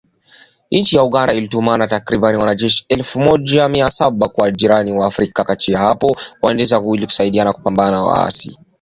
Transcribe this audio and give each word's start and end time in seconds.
Nchi 0.71 0.95
ya 0.95 1.03
Uganda 1.03 1.33
ilituma 1.33 1.87
takribani 1.87 2.37
wanajeshi 2.37 2.85
elfu 2.89 3.19
moja 3.19 3.69
mia 3.69 3.89
saba 3.89 4.27
kwa 4.27 4.51
jirani 4.51 4.89
yake 4.89 5.01
wa 5.01 5.07
Afrika 5.07 5.41
ya 5.41 5.45
kati 5.45 5.73
hapo 5.73 6.17
mwezi 6.41 6.57
Disemba 6.57 6.95
ili 6.95 7.05
kusaidia 7.05 7.53
kupambana 7.53 7.91
na 7.91 8.03
kundi 8.03 8.11
la 8.15 8.21
waasi. 8.21 8.59